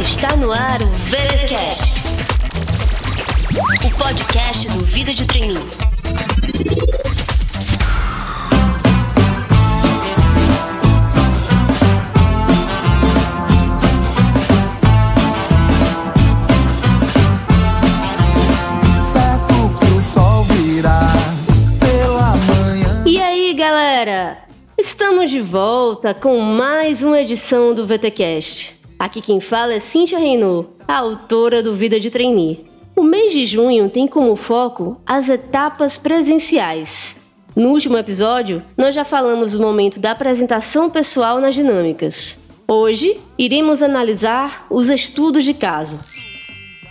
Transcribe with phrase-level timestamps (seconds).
[0.00, 1.92] Está no ar o VeraCast,
[3.84, 5.66] o podcast do Vida de Treininho.
[24.92, 28.78] Estamos de volta com mais uma edição do VTcast.
[28.98, 32.66] Aqui quem fala é Cíntia Reinaud, a autora do Vida de Trainee.
[32.94, 37.18] O mês de junho tem como foco as etapas presenciais.
[37.56, 42.36] No último episódio, nós já falamos do momento da apresentação pessoal nas dinâmicas.
[42.68, 45.98] Hoje, iremos analisar os estudos de caso.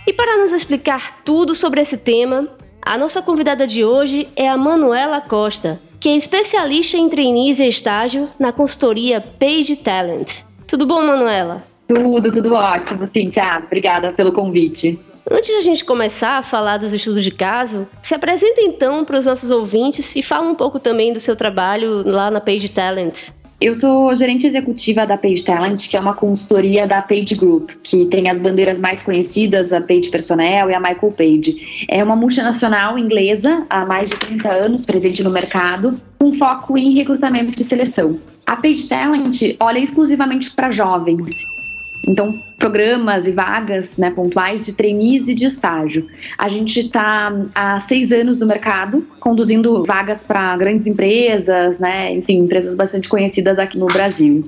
[0.08, 2.48] E para nos explicar tudo sobre esse tema,
[2.84, 7.68] a nossa convidada de hoje é a Manuela Costa, que é especialista em trainees e
[7.68, 10.40] estágio na consultoria Page Talent.
[10.66, 11.62] Tudo bom, Manuela?
[11.86, 13.62] Tudo, tudo ótimo, Cintia.
[13.64, 14.98] Obrigada pelo convite.
[15.30, 19.16] Antes de a gente começar a falar dos estudos de caso, se apresenta então para
[19.16, 23.28] os nossos ouvintes e fala um pouco também do seu trabalho lá na Page Talent.
[23.62, 28.06] Eu sou gerente executiva da Page Talent, que é uma consultoria da Page Group, que
[28.06, 31.86] tem as bandeiras mais conhecidas, a Page Personnel e a Michael Page.
[31.88, 36.92] É uma multinacional inglesa há mais de 30 anos, presente no mercado, com foco em
[36.92, 38.18] recrutamento e seleção.
[38.44, 41.30] A Page Talent olha exclusivamente para jovens.
[42.06, 46.08] Então, programas e vagas né, pontuais de trainees e de estágio.
[46.36, 52.38] A gente está há seis anos no mercado, conduzindo vagas para grandes empresas, né, enfim,
[52.38, 54.44] empresas bastante conhecidas aqui no Brasil.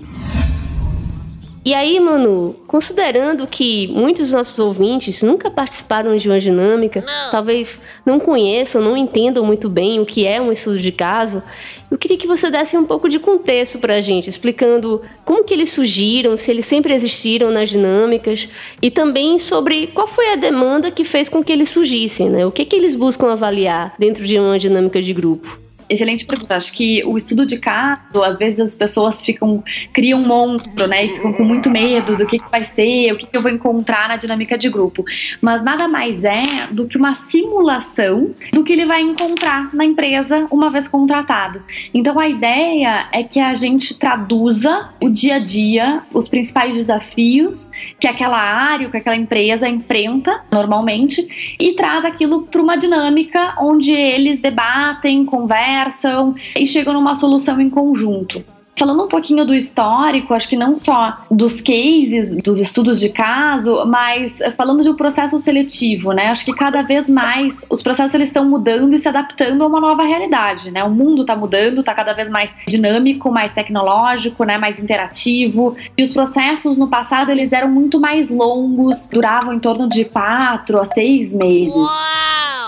[1.64, 7.80] E aí, Manu, considerando que muitos dos nossos ouvintes nunca participaram de uma dinâmica, talvez
[8.04, 11.42] não conheçam, não entendam muito bem o que é um estudo de caso,
[11.94, 15.54] eu queria que você desse um pouco de contexto para a gente, explicando como que
[15.54, 18.48] eles surgiram, se eles sempre existiram nas dinâmicas,
[18.82, 22.44] e também sobre qual foi a demanda que fez com que eles surgissem, né?
[22.44, 25.63] O que, que eles buscam avaliar dentro de uma dinâmica de grupo.
[25.88, 26.56] Excelente pergunta.
[26.56, 29.62] Acho que o estudo de caso, às vezes as pessoas ficam,
[29.92, 31.04] criam um monstro, né?
[31.04, 33.50] E ficam com muito medo do que, que vai ser, o que, que eu vou
[33.50, 35.04] encontrar na dinâmica de grupo.
[35.42, 40.46] Mas nada mais é do que uma simulação do que ele vai encontrar na empresa
[40.50, 41.62] uma vez contratado.
[41.92, 47.70] Então a ideia é que a gente traduza o dia a dia, os principais desafios
[48.00, 53.92] que aquela área, que aquela empresa enfrenta normalmente e traz aquilo para uma dinâmica onde
[53.92, 58.44] eles debatem, conversam conversam e chegam numa solução em conjunto.
[58.76, 63.84] Falando um pouquinho do histórico, acho que não só dos cases, dos estudos de caso,
[63.86, 66.26] mas falando de um processo seletivo, né?
[66.26, 69.80] Acho que cada vez mais os processos eles estão mudando e se adaptando a uma
[69.80, 70.82] nova realidade, né?
[70.82, 74.58] O mundo está mudando, está cada vez mais dinâmico, mais tecnológico, né?
[74.58, 75.76] Mais interativo.
[75.96, 80.80] E os processos no passado eles eram muito mais longos, duravam em torno de quatro
[80.80, 81.76] a seis meses.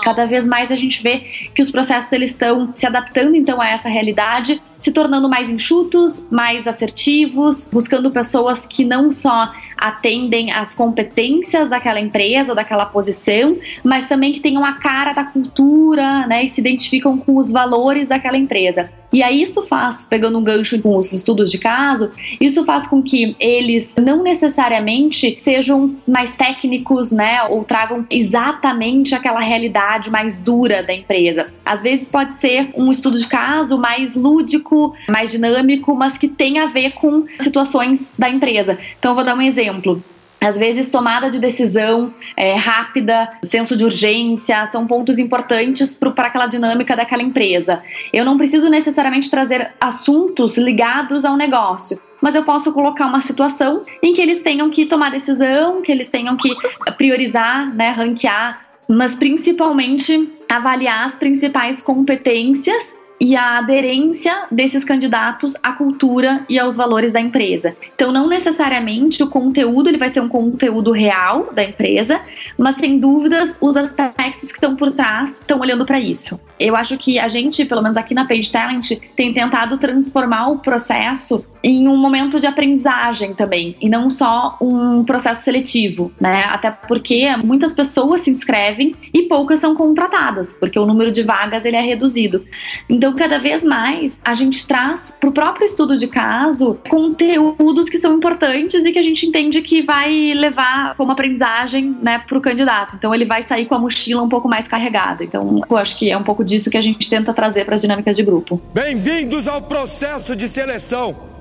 [0.03, 1.19] Cada vez mais a gente vê
[1.53, 6.25] que os processos eles estão se adaptando então a essa realidade, se tornando mais enxutos,
[6.29, 14.07] mais assertivos, buscando pessoas que não só atendem às competências daquela empresa daquela posição, mas
[14.07, 18.37] também que tenham a cara da cultura, né, e se identificam com os valores daquela
[18.37, 18.89] empresa.
[19.11, 23.01] E aí isso faz, pegando um gancho com os estudos de caso, isso faz com
[23.01, 30.83] que eles não necessariamente sejam mais técnicos, né, ou tragam exatamente aquela realidade mais dura
[30.83, 31.47] da empresa.
[31.65, 36.59] Às vezes pode ser um estudo de caso mais lúdico, mais dinâmico, mas que tem
[36.59, 38.77] a ver com situações da empresa.
[38.99, 40.03] Então vou dar um exemplo.
[40.39, 46.47] Às vezes, tomada de decisão é, rápida, senso de urgência, são pontos importantes para aquela
[46.47, 47.81] dinâmica daquela empresa.
[48.13, 53.83] Eu não preciso necessariamente trazer assuntos ligados ao negócio, mas eu posso colocar uma situação
[54.01, 56.55] em que eles tenham que tomar decisão, que eles tenham que
[56.97, 65.73] priorizar, né, ranquear, mas principalmente avaliar as principais competências e a aderência desses candidatos à
[65.73, 67.75] cultura e aos valores da empresa.
[67.93, 72.21] Então, não necessariamente o conteúdo ele vai ser um conteúdo real da empresa,
[72.57, 76.39] mas sem dúvidas os aspectos que estão por trás estão olhando para isso.
[76.59, 80.59] Eu acho que a gente, pelo menos aqui na Page Talent, tem tentado transformar o
[80.59, 86.45] processo em um momento de aprendizagem também, e não só um processo seletivo, né?
[86.45, 91.65] Até porque muitas pessoas se inscrevem e poucas são contratadas, porque o número de vagas
[91.65, 92.43] ele é reduzido.
[92.89, 97.97] Então, cada vez mais a gente traz para o próprio estudo de caso conteúdos que
[97.97, 102.41] são importantes e que a gente entende que vai levar como aprendizagem, né, para o
[102.41, 102.95] candidato.
[102.95, 105.23] Então, ele vai sair com a mochila um pouco mais carregada.
[105.23, 107.81] Então, eu acho que é um pouco disso que a gente tenta trazer para as
[107.81, 108.61] dinâmicas de grupo.
[108.73, 111.36] Bem-vindos ao processo de seleção.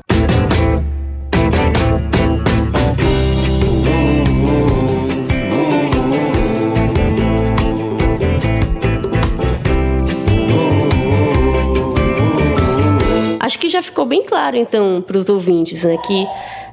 [13.46, 16.26] Acho que já ficou bem claro, então, para os ouvintes, né, que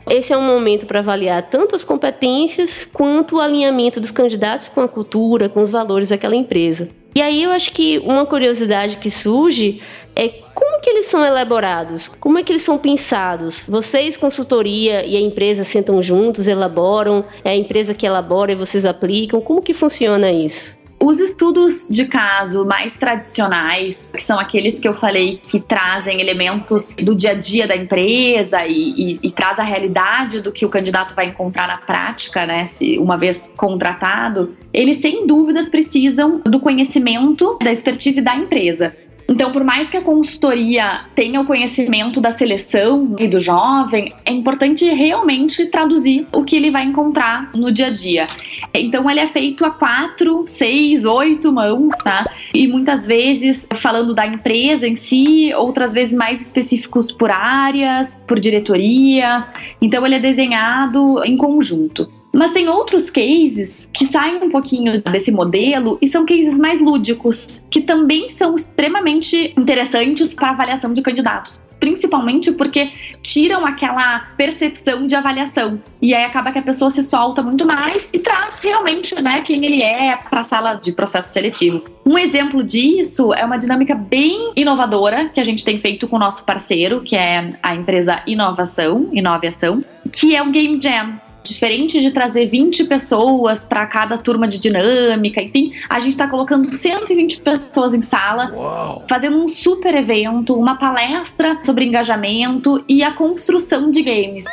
[0.09, 4.81] esse é um momento para avaliar tanto as competências quanto o alinhamento dos candidatos com
[4.81, 6.89] a cultura, com os valores daquela empresa.
[7.13, 9.83] E aí eu acho que uma curiosidade que surge
[10.15, 12.07] é como que eles são elaborados?
[12.07, 13.63] Como é que eles são pensados?
[13.69, 18.83] Vocês, consultoria e a empresa sentam juntos, elaboram, é a empresa que elabora e vocês
[18.83, 19.39] aplicam?
[19.41, 20.75] Como que funciona isso?
[21.05, 26.95] Os estudos de caso mais tradicionais, que são aqueles que eu falei que trazem elementos
[26.95, 30.69] do dia a dia da empresa e, e, e traz a realidade do que o
[30.69, 36.61] candidato vai encontrar na prática, né, se uma vez contratado, eles sem dúvidas precisam do
[36.61, 38.95] conhecimento, da expertise da empresa.
[39.29, 44.31] Então, por mais que a consultoria tenha o conhecimento da seleção e do jovem, é
[44.31, 48.27] importante realmente traduzir o que ele vai encontrar no dia a dia.
[48.73, 52.29] Então, ele é feito a quatro, seis, oito mãos, tá?
[52.53, 58.39] E muitas vezes falando da empresa em si, outras vezes mais específicos por áreas, por
[58.39, 59.51] diretorias.
[59.81, 62.11] Então, ele é desenhado em conjunto.
[62.33, 67.63] Mas tem outros cases que saem um pouquinho desse modelo e são cases mais lúdicos,
[67.69, 71.61] que também são extremamente interessantes para avaliação de candidatos.
[71.79, 72.91] Principalmente porque
[73.21, 75.79] tiram aquela percepção de avaliação.
[76.01, 79.63] E aí acaba que a pessoa se solta muito mais e traz realmente né, quem
[79.63, 81.83] ele é para a sala de processo seletivo.
[82.05, 86.19] Um exemplo disso é uma dinâmica bem inovadora que a gente tem feito com o
[86.19, 91.19] nosso parceiro, que é a empresa Inovação, Inovação, que é o Game Jam.
[91.43, 96.73] Diferente de trazer 20 pessoas para cada turma de dinâmica, enfim, a gente está colocando
[96.73, 99.05] 120 pessoas em sala, Uau.
[99.09, 104.45] fazendo um super evento, uma palestra sobre engajamento e a construção de games.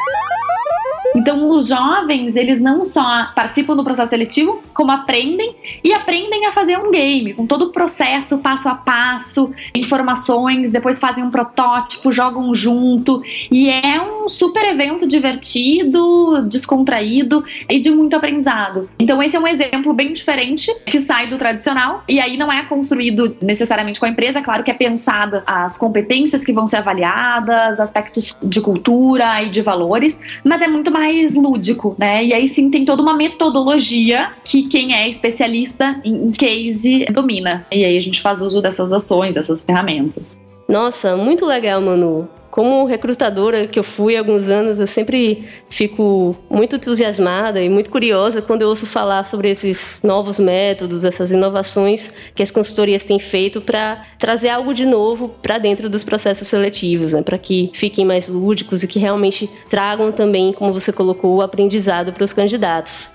[1.15, 6.53] Então, os jovens, eles não só participam do processo seletivo, como aprendem e aprendem a
[6.53, 12.13] fazer um game, com todo o processo, passo a passo, informações, depois fazem um protótipo,
[12.13, 13.23] jogam junto.
[13.51, 18.89] E é um super evento divertido, descontraído e de muito aprendizado.
[18.99, 22.05] Então, esse é um exemplo bem diferente que sai do tradicional.
[22.09, 26.45] E aí não é construído necessariamente com a empresa, claro que é pensada as competências
[26.45, 31.35] que vão ser avaliadas, aspectos de cultura e de valores, mas é muito mais mais
[31.35, 32.23] lúdico, né?
[32.23, 37.67] E aí sim tem toda uma metodologia que quem é especialista em case domina.
[37.73, 40.39] E aí a gente faz uso dessas ações, dessas ferramentas.
[40.69, 42.29] Nossa, muito legal, Manu.
[42.51, 47.91] Como recrutadora que eu fui há alguns anos, eu sempre fico muito entusiasmada e muito
[47.91, 53.21] curiosa quando eu ouço falar sobre esses novos métodos, essas inovações que as consultorias têm
[53.21, 57.23] feito para trazer algo de novo para dentro dos processos seletivos, né?
[57.23, 62.13] para que fiquem mais lúdicos e que realmente tragam também, como você colocou, o aprendizado
[62.13, 63.09] para os candidatos.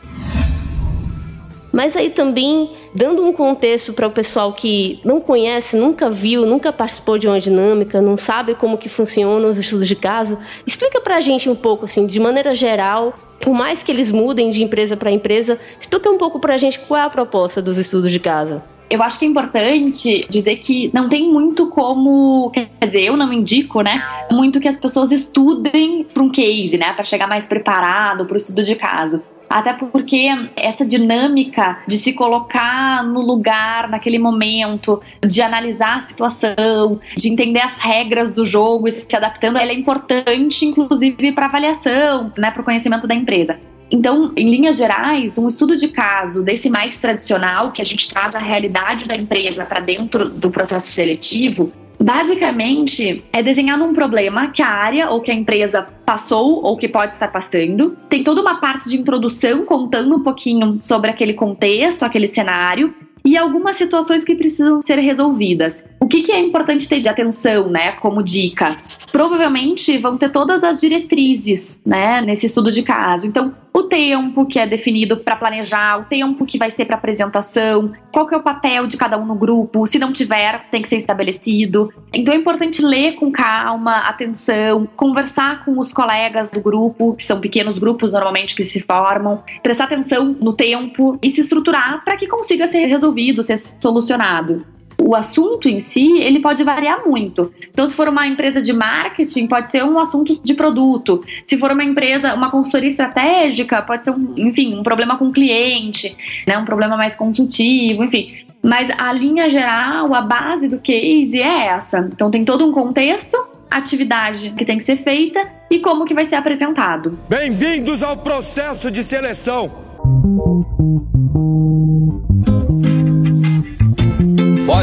[1.76, 6.72] Mas aí também, dando um contexto para o pessoal que não conhece, nunca viu, nunca
[6.72, 11.18] participou de uma dinâmica, não sabe como que funcionam os estudos de caso, explica para
[11.18, 14.96] a gente um pouco, assim, de maneira geral, por mais que eles mudem de empresa
[14.96, 18.22] para empresa, explica um pouco para a gente qual é a proposta dos estudos de
[18.22, 18.64] casa.
[18.90, 23.34] Eu acho que é importante dizer que não tem muito como, quer dizer, eu não
[23.34, 24.02] indico, né,
[24.32, 28.38] muito que as pessoas estudem para um case, né, para chegar mais preparado para o
[28.38, 29.22] estudo de caso.
[29.56, 37.00] Até porque essa dinâmica de se colocar no lugar, naquele momento, de analisar a situação,
[37.16, 42.34] de entender as regras do jogo e se adaptando, ela é importante, inclusive, para avaliação,
[42.38, 43.58] né, para o conhecimento da empresa.
[43.90, 48.36] Então, em linhas gerais, um estudo de caso desse mais tradicional, que a gente traz
[48.36, 51.72] a realidade da empresa para dentro do processo seletivo,
[52.06, 56.88] Basicamente, é desenhando um problema que a área ou que a empresa passou ou que
[56.88, 57.98] pode estar passando.
[58.08, 62.94] Tem toda uma parte de introdução contando um pouquinho sobre aquele contexto, aquele cenário
[63.26, 65.84] e algumas situações que precisam ser resolvidas.
[66.00, 68.78] O que, que, é importante ter de atenção, né, como dica?
[69.12, 73.26] Provavelmente vão ter todas as diretrizes, né, nesse estudo de caso.
[73.26, 77.92] Então, o tempo que é definido para planejar, o tempo que vai ser para apresentação,
[78.10, 80.88] qual que é o papel de cada um no grupo, se não tiver, tem que
[80.88, 81.94] ser estabelecido.
[82.14, 87.42] Então é importante ler com calma, atenção, conversar com os colegas do grupo, que são
[87.42, 92.28] pequenos grupos normalmente que se formam, prestar atenção no tempo e se estruturar para que
[92.28, 94.66] consiga ser resolvido, ser solucionado
[95.02, 97.52] o assunto em si, ele pode variar muito.
[97.72, 101.24] Então, se for uma empresa de marketing, pode ser um assunto de produto.
[101.46, 105.32] Se for uma empresa, uma consultoria estratégica, pode ser, um, enfim, um problema com o
[105.32, 106.16] cliente,
[106.48, 108.34] né, um problema mais consultivo, enfim.
[108.64, 112.10] Mas a linha geral, a base do case é essa.
[112.12, 113.38] Então, tem todo um contexto,
[113.70, 117.20] atividade que tem que ser feita e como que vai ser apresentado.
[117.30, 119.72] Bem-vindos ao processo de seleção.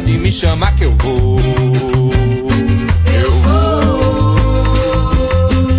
[0.03, 1.39] pode me chamar que eu vou.
[3.07, 4.35] Eu vou.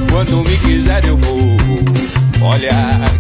[0.10, 1.58] Quando me quiser, eu vou.
[2.42, 2.72] Olha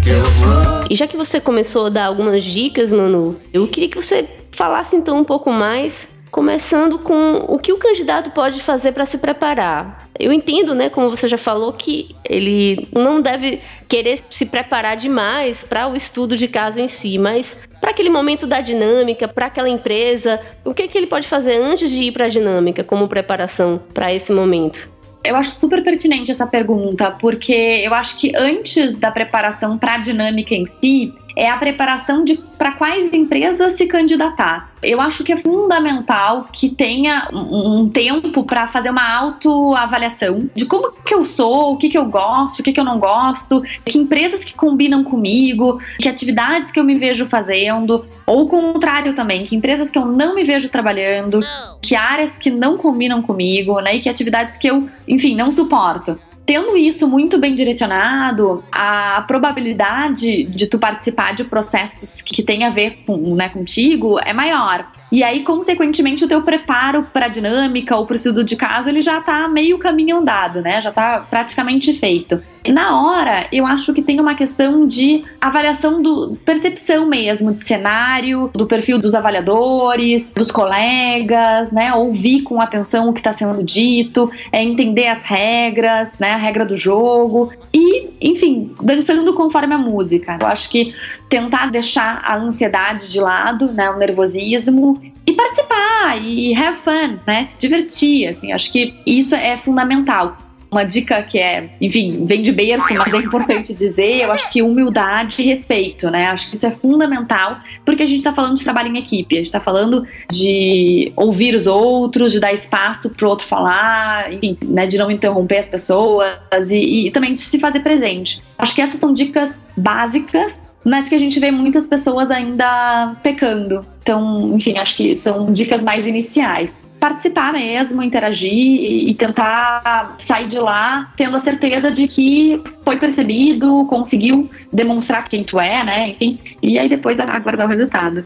[0.02, 0.88] que eu vou.
[0.90, 4.96] E já que você começou a dar algumas dicas, Manu, eu queria que você falasse
[4.96, 10.10] então um pouco mais começando com o que o candidato pode fazer para se preparar.
[10.20, 15.62] Eu entendo, né, como você já falou, que ele não deve querer se preparar demais
[15.64, 19.70] para o estudo de caso em si, mas para aquele momento da dinâmica, para aquela
[19.70, 23.80] empresa, o que, que ele pode fazer antes de ir para a dinâmica como preparação
[23.94, 24.92] para esse momento?
[25.24, 29.98] Eu acho super pertinente essa pergunta, porque eu acho que antes da preparação para a
[30.00, 34.72] dinâmica em si, é a preparação de para quais empresas se candidatar.
[34.82, 40.92] Eu acho que é fundamental que tenha um, tempo para fazer uma autoavaliação de como
[41.06, 43.98] que eu sou, o que que eu gosto, o que que eu não gosto, que
[43.98, 49.46] empresas que combinam comigo, que atividades que eu me vejo fazendo, ou o contrário também,
[49.46, 51.42] que empresas que eu não me vejo trabalhando,
[51.82, 56.18] que áreas que não combinam comigo, né, e que atividades que eu, enfim, não suporto
[56.46, 62.70] tendo isso muito bem direcionado, a probabilidade de tu participar de processos que tem a
[62.70, 64.92] ver com, né, contigo é maior.
[65.12, 68.90] E aí, consequentemente, o teu preparo para a dinâmica ou para o estudo de caso,
[68.90, 70.82] ele já está meio caminho andado, né?
[70.82, 72.42] Já está praticamente feito.
[72.72, 78.50] Na hora, eu acho que tem uma questão de avaliação do percepção mesmo de cenário,
[78.54, 81.94] do perfil dos avaliadores, dos colegas, né?
[81.94, 86.34] Ouvir com atenção o que está sendo dito, é entender as regras, né?
[86.34, 90.38] A regra do jogo e, enfim, dançando conforme a música.
[90.40, 90.94] Eu acho que
[91.28, 93.90] tentar deixar a ansiedade de lado, né?
[93.90, 97.44] O nervosismo e participar e have fun, né?
[97.44, 98.54] Se divertir, assim.
[98.54, 100.38] Acho que isso é fundamental
[100.74, 104.62] uma dica que é, enfim, vem de berço, mas é importante dizer, eu acho que
[104.62, 106.28] humildade e respeito, né?
[106.28, 109.38] Acho que isso é fundamental, porque a gente está falando de trabalho em equipe, a
[109.38, 114.58] gente está falando de ouvir os outros, de dar espaço para o outro falar, enfim,
[114.66, 118.42] né, de não interromper as pessoas e, e também de se fazer presente.
[118.58, 123.86] Acho que essas são dicas básicas mas que a gente vê muitas pessoas ainda pecando.
[124.02, 126.78] Então, enfim, acho que são dicas mais iniciais.
[127.04, 133.86] Participar mesmo, interagir e tentar sair de lá tendo a certeza de que foi percebido,
[133.90, 136.12] conseguiu demonstrar quem tu é, né?
[136.12, 138.24] Enfim, e aí depois aguardar o resultado.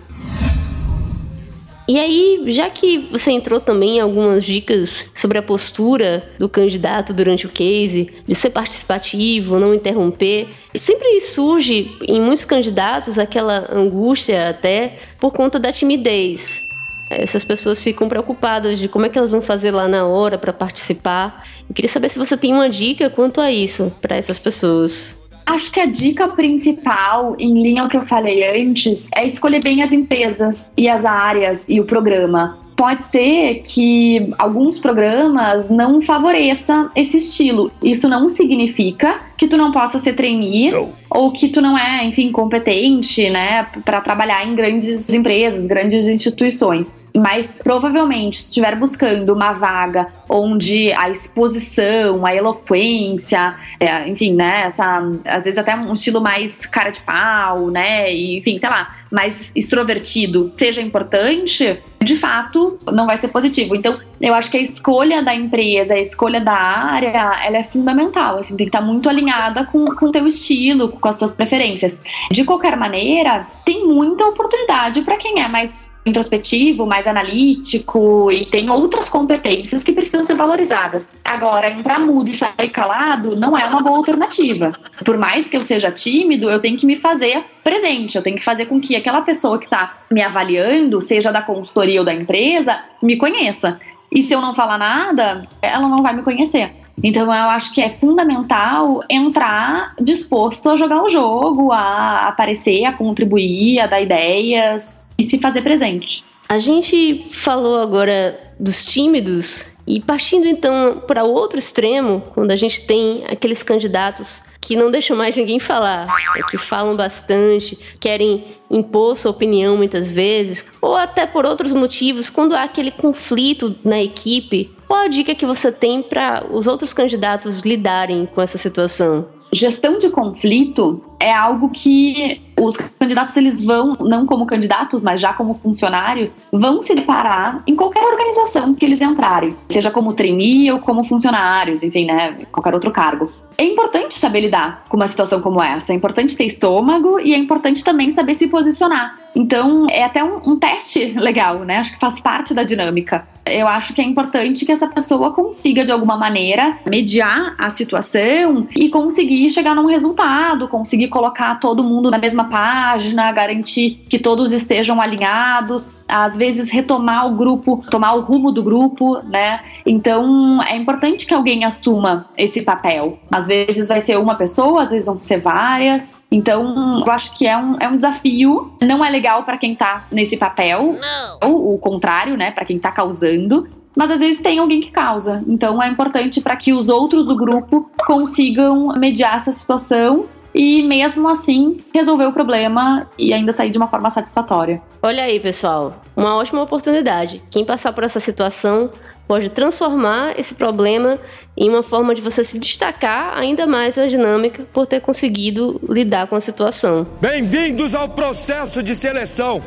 [1.88, 7.16] E aí, já que você entrou também em algumas dicas sobre a postura do candidato
[7.16, 14.52] durante o case, de ser participativo, não interromper, sempre surge em muitos candidatos aquela angústia
[14.52, 16.67] até por conta da timidez.
[17.10, 20.52] Essas pessoas ficam preocupadas de como é que elas vão fazer lá na hora para
[20.52, 21.46] participar.
[21.68, 25.18] Eu queria saber se você tem uma dica quanto a isso para essas pessoas.
[25.46, 29.82] Acho que a dica principal, em linha ao que eu falei antes, é escolher bem
[29.82, 32.67] as empresas e as áreas e o programa.
[32.78, 37.72] Pode ser que alguns programas não favoreçam esse estilo.
[37.82, 40.94] Isso não significa que tu não possa ser trainee não.
[41.10, 46.96] ou que tu não é, enfim, competente, né, para trabalhar em grandes empresas, grandes instituições
[47.18, 54.64] mas provavelmente se estiver buscando uma vaga onde a exposição, a eloquência, é, enfim, né,
[54.66, 58.96] essa, às vezes até um estilo mais cara de pau, né, e, enfim, sei lá,
[59.12, 63.76] mais extrovertido seja importante, de fato não vai ser positivo.
[63.76, 67.10] Então, eu acho que a escolha da empresa, a escolha da área,
[67.46, 71.20] ela é fundamental, assim, tem que estar muito alinhada com o teu estilo, com as
[71.20, 72.02] tuas preferências.
[72.32, 78.70] De qualquer maneira, tem muita oportunidade para quem é mais introspectivo, mais analítico e tem
[78.70, 81.08] outras competências que precisam ser valorizadas.
[81.24, 84.72] Agora, entrar mudo e sair calado não é uma boa alternativa.
[85.04, 88.44] Por mais que eu seja tímido, eu tenho que me fazer presente, eu tenho que
[88.44, 92.80] fazer com que aquela pessoa que está me avaliando, seja da consultoria ou da empresa,
[93.02, 93.80] me conheça.
[94.12, 96.72] E se eu não falar nada, ela não vai me conhecer.
[97.04, 102.94] Então eu acho que é fundamental entrar disposto a jogar o jogo, a aparecer, a
[102.94, 106.26] contribuir, a dar ideias e se fazer presente.
[106.50, 112.86] A gente falou agora dos tímidos e partindo então para outro extremo, quando a gente
[112.88, 119.16] tem aqueles candidatos que não deixam mais ninguém falar, é que falam bastante, querem impor
[119.16, 124.70] sua opinião muitas vezes, ou até por outros motivos, quando há aquele conflito na equipe,
[124.88, 129.28] qual a dica que você tem para os outros candidatos lidarem com essa situação?
[129.52, 135.32] Gestão de conflito é algo que os candidatos eles vão, não como candidatos, mas já
[135.34, 140.80] como funcionários, vão se deparar em qualquer organização que eles entrarem, seja como trainee ou
[140.80, 143.32] como funcionários, enfim, né, qualquer outro cargo.
[143.58, 147.38] É importante saber lidar com uma situação como essa, é importante ter estômago e é
[147.38, 149.18] importante também saber se posicionar.
[149.36, 151.78] Então, é até um, um teste legal, né?
[151.78, 155.84] Acho que faz parte da dinâmica eu acho que é importante que essa pessoa consiga,
[155.84, 162.12] de alguma maneira, mediar a situação e conseguir chegar num resultado, conseguir colocar todo mundo
[162.12, 168.22] na mesma página, garantir que todos estejam alinhados, às vezes retomar o grupo, tomar o
[168.22, 169.62] rumo do grupo, né?
[169.86, 173.20] Então é importante que alguém assuma esse papel.
[173.32, 176.18] Às vezes vai ser uma pessoa, às vezes vão ser várias.
[176.32, 178.74] Então eu acho que é um, é um desafio.
[178.84, 180.96] Não é legal para quem tá nesse papel,
[181.42, 182.52] ou o contrário, né?
[182.52, 183.68] Para quem tá causando
[183.98, 185.44] mas às vezes tem alguém que causa.
[185.48, 191.28] Então é importante para que os outros do grupo consigam mediar essa situação e mesmo
[191.28, 194.82] assim resolver o problema e ainda sair de uma forma satisfatória.
[195.02, 197.42] Olha aí, pessoal, uma ótima oportunidade.
[197.50, 198.92] Quem passar por essa situação
[199.28, 201.20] pode transformar esse problema
[201.56, 206.28] em uma forma de você se destacar ainda mais na dinâmica por ter conseguido lidar
[206.28, 207.06] com a situação.
[207.20, 209.62] Bem-vindos ao processo de seleção.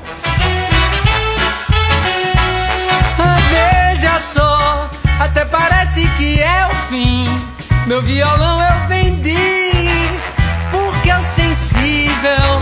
[3.50, 4.88] Veja só,
[5.20, 7.26] até parece que é o fim.
[7.86, 9.34] Meu violão eu vendi,
[10.70, 12.60] porque é sensível.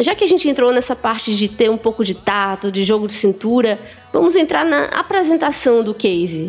[0.00, 3.06] Já que a gente entrou nessa parte de ter um pouco de tato, de jogo
[3.06, 3.78] de cintura,
[4.10, 6.46] vamos entrar na apresentação do case.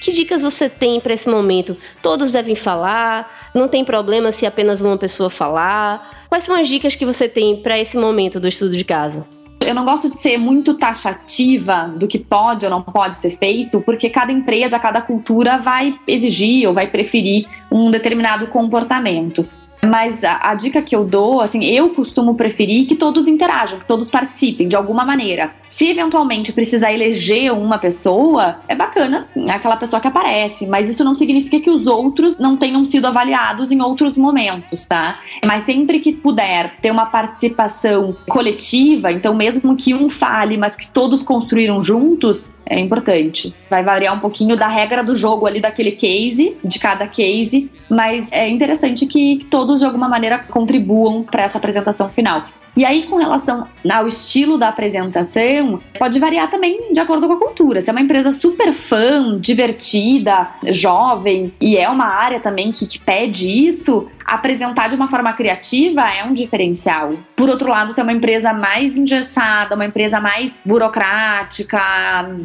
[0.00, 1.76] Que dicas você tem para esse momento?
[2.00, 3.50] Todos devem falar?
[3.52, 6.24] Não tem problema se apenas uma pessoa falar?
[6.28, 9.26] Quais são as dicas que você tem para esse momento do estudo de casa?
[9.66, 13.80] Eu não gosto de ser muito taxativa do que pode ou não pode ser feito,
[13.80, 19.48] porque cada empresa, cada cultura vai exigir ou vai preferir um determinado comportamento.
[19.84, 23.84] Mas a, a, dica que eu dou, assim, eu costumo preferir que todos interajam, que
[23.84, 25.52] todos participem de alguma maneira.
[25.68, 31.16] Se eventualmente precisar eleger uma pessoa, é bacana aquela pessoa que aparece, mas isso não
[31.16, 35.18] significa que os outros não tenham sido avaliados em outros momentos, tá?
[35.44, 40.90] Mas sempre que puder ter uma participação coletiva, então mesmo que um fale, mas que
[40.92, 43.54] todos construíram juntos, é importante.
[43.68, 48.30] Vai variar um pouquinho da regra do jogo ali daquele case, de cada case, mas
[48.32, 52.44] é interessante que, que todos de alguma maneira contribuam para essa apresentação final.
[52.76, 57.38] E aí, com relação ao estilo da apresentação, pode variar também de acordo com a
[57.38, 57.82] cultura.
[57.82, 62.98] Se é uma empresa super fã, divertida, jovem, e é uma área também que, que
[62.98, 67.14] pede isso, apresentar de uma forma criativa é um diferencial.
[67.36, 71.80] Por outro lado, se é uma empresa mais engessada, uma empresa mais burocrática,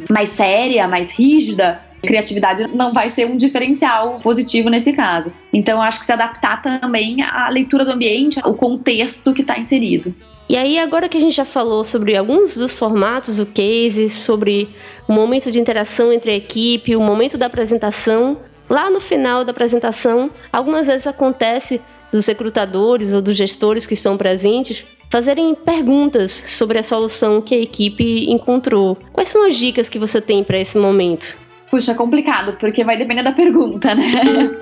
[0.09, 5.33] mais séria, mais rígida, criatividade não vai ser um diferencial positivo nesse caso.
[5.53, 10.15] Então, acho que se adaptar também à leitura do ambiente, o contexto que está inserido.
[10.49, 14.69] E aí, agora que a gente já falou sobre alguns dos formatos do case, sobre
[15.07, 18.37] o momento de interação entre a equipe, o momento da apresentação,
[18.69, 24.17] lá no final da apresentação, algumas vezes acontece dos recrutadores ou dos gestores que estão
[24.17, 28.97] presentes fazerem perguntas sobre a solução que a equipe encontrou.
[29.11, 31.37] Quais são as dicas que você tem para esse momento?
[31.69, 34.21] Puxa, é complicado, porque vai depender da pergunta, né?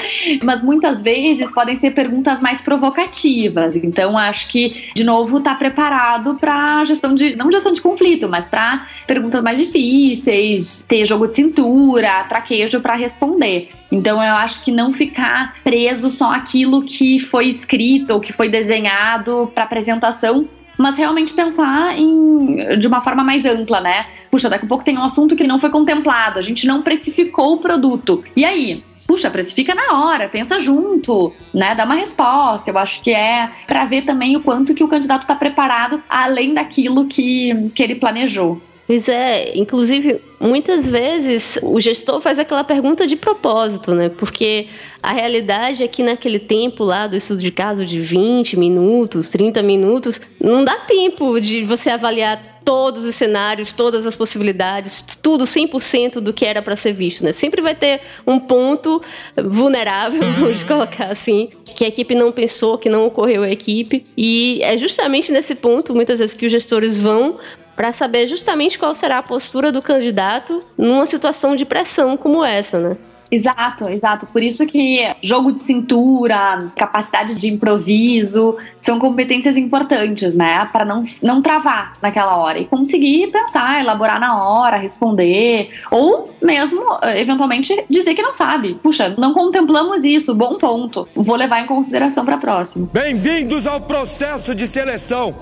[0.44, 3.76] Mas muitas vezes podem ser perguntas mais provocativas.
[3.76, 7.36] Então, acho que, de novo, tá preparado para gestão de.
[7.36, 12.96] não gestão de conflito, mas para perguntas mais difíceis, ter jogo de cintura, traquejo para
[12.96, 13.70] responder.
[13.92, 18.50] Então, eu acho que não ficar preso só aquilo que foi escrito ou que foi
[18.50, 24.06] desenhado para apresentação, mas realmente pensar em, de uma forma mais ampla, né?
[24.30, 27.54] Puxa, daqui a pouco tem um assunto que não foi contemplado, a gente não precificou
[27.54, 28.24] o produto.
[28.36, 28.84] E aí?
[29.08, 31.76] Puxa, precifica na hora, pensa junto, né?
[31.76, 32.72] Dá uma resposta.
[32.72, 36.54] Eu acho que é para ver também o quanto que o candidato está preparado além
[36.54, 38.60] daquilo que, que ele planejou.
[38.88, 44.10] Pois é, inclusive, muitas vezes o gestor faz aquela pergunta de propósito, né?
[44.10, 44.68] Porque
[45.02, 49.64] a realidade é que naquele tempo lá do estudo de caso de 20 minutos, 30
[49.64, 56.20] minutos, não dá tempo de você avaliar todos os cenários, todas as possibilidades, tudo 100%
[56.20, 57.32] do que era para ser visto, né?
[57.32, 59.02] Sempre vai ter um ponto
[59.36, 64.60] vulnerável, vamos colocar assim, que a equipe não pensou, que não ocorreu a equipe, e
[64.62, 67.40] é justamente nesse ponto, muitas vezes, que os gestores vão
[67.76, 72.80] para saber justamente qual será a postura do candidato numa situação de pressão como essa,
[72.80, 72.94] né?
[73.32, 74.28] Exato, exato.
[74.28, 80.66] Por isso que jogo de cintura, capacidade de improviso são competências importantes, né?
[80.72, 86.82] Para não, não travar naquela hora e conseguir pensar, elaborar na hora, responder, ou mesmo,
[87.02, 88.76] eh, eventualmente, dizer que não sabe.
[88.76, 91.08] Puxa, não contemplamos isso, bom ponto.
[91.16, 92.90] Vou levar em consideração para próximo.
[92.94, 95.34] Bem-vindos ao processo de seleção.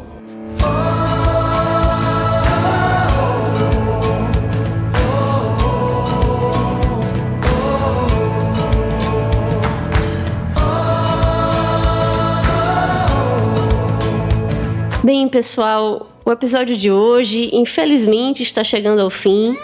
[15.24, 19.56] Bem, pessoal, o episódio de hoje, infelizmente, está chegando ao fim.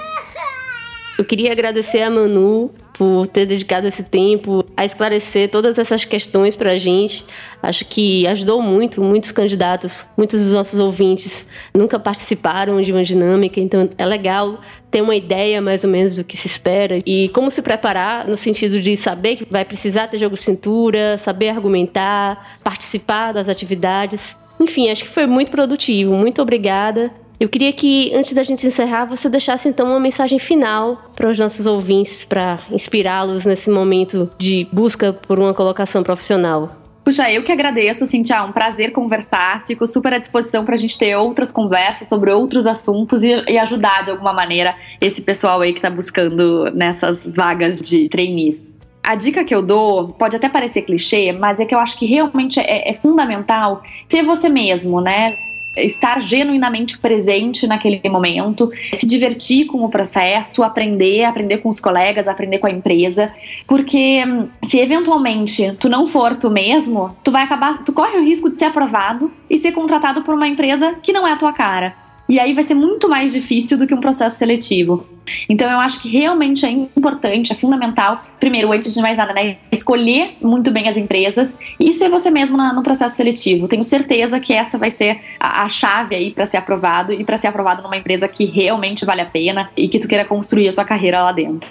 [1.18, 6.56] Eu queria agradecer a Manu por ter dedicado esse tempo a esclarecer todas essas questões
[6.56, 7.26] para a gente.
[7.62, 11.46] Acho que ajudou muito, muitos candidatos, muitos dos nossos ouvintes
[11.76, 16.24] nunca participaram de uma dinâmica, então é legal ter uma ideia mais ou menos do
[16.24, 20.20] que se espera e como se preparar no sentido de saber que vai precisar ter
[20.20, 24.38] jogo cintura, saber argumentar, participar das atividades.
[24.60, 26.16] Enfim, acho que foi muito produtivo.
[26.16, 27.12] Muito obrigada.
[27.40, 31.40] Eu queria que, antes da gente encerrar, você deixasse então uma mensagem final para os
[31.40, 36.76] nossos ouvintes, para inspirá-los nesse momento de busca por uma colocação profissional.
[37.10, 38.36] Puxa, eu que agradeço, Cintia.
[38.36, 39.66] É um prazer conversar.
[39.66, 43.58] Fico super à disposição para a gente ter outras conversas sobre outros assuntos e, e,
[43.58, 48.64] ajudar de alguma maneira esse pessoal aí que está buscando nessas vagas de trainees.
[49.10, 52.06] A dica que eu dou pode até parecer clichê, mas é que eu acho que
[52.06, 55.36] realmente é, é fundamental ser você mesmo, né?
[55.76, 62.28] estar genuinamente presente naquele momento, se divertir com o processo, aprender, aprender com os colegas,
[62.28, 63.34] aprender com a empresa,
[63.66, 68.24] porque hum, se eventualmente tu não for tu mesmo, tu vai acabar, tu corre o
[68.24, 71.54] risco de ser aprovado e ser contratado por uma empresa que não é a tua
[71.54, 72.09] cara.
[72.30, 75.04] E aí vai ser muito mais difícil do que um processo seletivo.
[75.50, 79.58] Então eu acho que realmente é importante, é fundamental, primeiro, antes de mais nada, né,
[79.72, 83.68] escolher muito bem as empresas e ser você mesmo na, no processo seletivo.
[83.68, 87.38] Tenho certeza que essa vai ser a, a chave aí para ser aprovado e para
[87.38, 90.74] ser aprovado numa empresa que realmente vale a pena e que tu queira construir a
[90.74, 91.68] sua carreira lá dentro.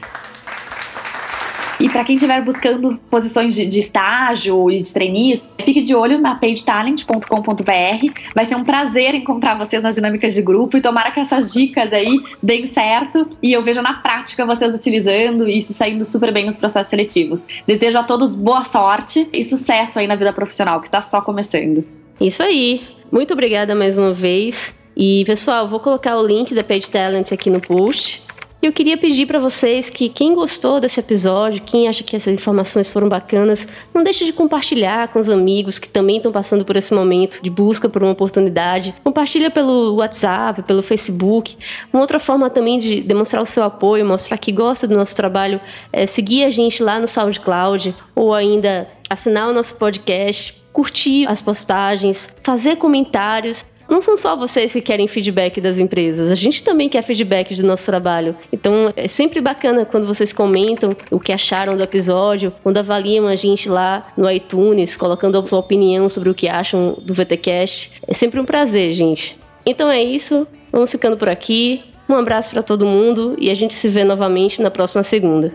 [1.80, 6.20] E para quem estiver buscando posições de, de, estágio e de trainees, fique de olho
[6.20, 8.22] na pagetalent.com.br.
[8.34, 11.92] Vai ser um prazer encontrar vocês nas dinâmicas de grupo e tomara que essas dicas
[11.92, 16.46] aí deem certo e eu veja na prática vocês utilizando e se saindo super bem
[16.46, 17.46] nos processos seletivos.
[17.66, 21.84] Desejo a todos boa sorte e sucesso aí na vida profissional, que está só começando.
[22.20, 22.82] Isso aí.
[23.12, 24.74] Muito obrigada mais uma vez.
[24.96, 28.20] E pessoal, vou colocar o link da Page Talent aqui no post.
[28.60, 32.34] E eu queria pedir para vocês que quem gostou desse episódio, quem acha que essas
[32.34, 36.74] informações foram bacanas, não deixe de compartilhar com os amigos que também estão passando por
[36.74, 38.92] esse momento de busca por uma oportunidade.
[39.04, 41.56] Compartilha pelo WhatsApp, pelo Facebook.
[41.92, 45.60] Uma outra forma também de demonstrar o seu apoio, mostrar que gosta do nosso trabalho,
[45.92, 51.40] é seguir a gente lá no SoundCloud ou ainda assinar o nosso podcast, curtir as
[51.40, 56.88] postagens, fazer comentários não são só vocês que querem feedback das empresas, a gente também
[56.88, 58.36] quer feedback do nosso trabalho.
[58.52, 63.34] Então é sempre bacana quando vocês comentam o que acharam do episódio, quando avaliam a
[63.34, 67.92] gente lá no iTunes, colocando a sua opinião sobre o que acham do VTcast.
[68.06, 69.38] É sempre um prazer, gente.
[69.64, 71.82] Então é isso, vamos ficando por aqui.
[72.08, 75.54] Um abraço para todo mundo e a gente se vê novamente na próxima segunda.